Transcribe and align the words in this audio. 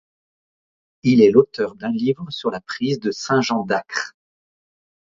Il 1.03 1.21
est 1.21 1.29
l'auteur 1.29 1.75
d'un 1.75 1.91
livre 1.91 2.25
sur 2.31 2.49
la 2.49 2.59
prise 2.59 2.99
de 2.99 3.11
Saint-Jean 3.11 3.65
d'Acre. 3.65 4.15